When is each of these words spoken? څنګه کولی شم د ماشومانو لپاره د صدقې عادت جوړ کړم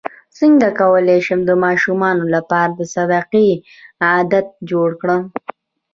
څنګه 0.37 0.67
کولی 0.79 1.19
شم 1.25 1.39
د 1.45 1.51
ماشومانو 1.65 2.25
لپاره 2.35 2.71
د 2.73 2.81
صدقې 2.93 3.49
عادت 4.05 4.47
جوړ 4.69 4.89
کړم 5.01 5.23